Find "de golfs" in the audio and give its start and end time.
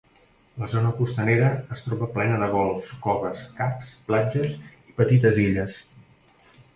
2.43-2.95